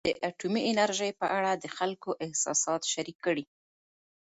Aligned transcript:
ازادي 0.03 0.09
راډیو 0.11 0.19
د 0.23 0.25
اټومي 0.29 0.61
انرژي 0.71 1.11
په 1.21 1.27
اړه 1.37 1.51
د 1.55 1.65
خلکو 1.77 2.09
احساسات 2.25 2.81
شریک 2.93 3.17
کړي. 3.25 3.45